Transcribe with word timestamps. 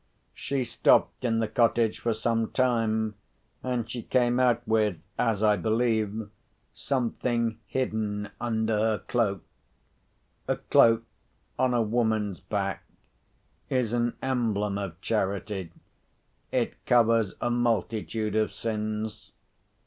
She 0.33 0.63
stopped 0.63 1.23
in 1.23 1.37
the 1.37 1.47
cottage 1.47 1.99
for 1.99 2.11
some 2.11 2.49
time, 2.49 3.13
and 3.61 3.87
she 3.87 4.01
came 4.01 4.39
out 4.39 4.67
with 4.67 4.97
(as 5.19 5.43
I 5.43 5.57
believe) 5.57 6.27
something 6.73 7.59
hidden 7.67 8.31
under 8.41 8.75
her 8.79 8.97
cloak. 8.97 9.43
A 10.47 10.55
cloak 10.55 11.03
(on 11.59 11.75
a 11.75 11.83
woman's 11.83 12.39
back) 12.39 12.83
is 13.69 13.93
an 13.93 14.15
emblem 14.23 14.79
of 14.79 14.99
charity—it 15.01 16.85
covers 16.87 17.35
a 17.39 17.51
multitude 17.51 18.35
of 18.35 18.51
sins. 18.51 19.33